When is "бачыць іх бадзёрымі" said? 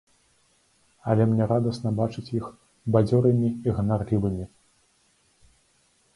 1.99-3.47